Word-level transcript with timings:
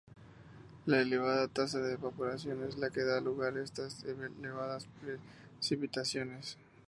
La 0.87 0.99
elevada 0.99 1.47
tasa 1.47 1.77
de 1.79 1.93
evaporación 1.93 2.63
es 2.63 2.75
la 2.79 2.89
que 2.89 3.03
da 3.03 3.21
lugar 3.21 3.55
a 3.55 3.63
estas 3.63 4.03
elevadas 4.03 4.87
precipitaciones. 4.99 6.57